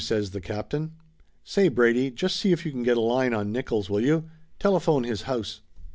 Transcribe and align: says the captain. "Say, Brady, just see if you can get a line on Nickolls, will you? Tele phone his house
says 0.03 0.31
the 0.31 0.41
captain. 0.41 0.93
"Say, 1.43 1.67
Brady, 1.67 2.09
just 2.09 2.35
see 2.37 2.51
if 2.51 2.65
you 2.65 2.71
can 2.71 2.81
get 2.81 2.97
a 2.97 3.01
line 3.01 3.35
on 3.35 3.53
Nickolls, 3.53 3.87
will 3.87 4.01
you? 4.01 4.31
Tele 4.57 4.79
phone 4.79 5.03
his 5.03 5.21
house 5.29 5.61